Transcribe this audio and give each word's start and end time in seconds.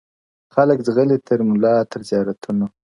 خلک 0.53 0.77
ځغلي 0.87 1.17
تر 1.27 1.39
ملا 1.49 1.75
تر 1.91 2.01
زیارتونو- 2.09 2.67